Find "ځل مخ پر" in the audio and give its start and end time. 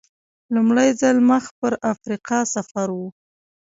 1.01-1.73